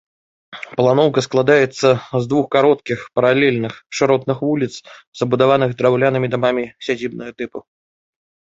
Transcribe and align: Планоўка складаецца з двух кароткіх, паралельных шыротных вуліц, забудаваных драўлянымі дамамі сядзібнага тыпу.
Планоўка 0.77 1.19
складаецца 1.25 1.87
з 2.23 2.29
двух 2.31 2.45
кароткіх, 2.55 2.99
паралельных 3.21 3.73
шыротных 3.99 4.37
вуліц, 4.47 4.73
забудаваных 5.23 5.71
драўлянымі 5.83 6.27
дамамі 6.35 6.63
сядзібнага 6.91 7.31
тыпу. 7.43 7.59